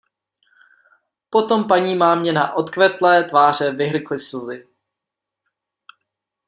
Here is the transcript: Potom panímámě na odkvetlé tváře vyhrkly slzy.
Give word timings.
Potom 1.29 1.67
panímámě 1.67 2.33
na 2.33 2.53
odkvetlé 2.53 3.23
tváře 3.23 3.71
vyhrkly 3.71 4.19
slzy. 4.19 4.67